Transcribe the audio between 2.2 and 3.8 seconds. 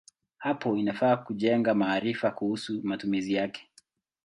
kuhusu matumizi yake.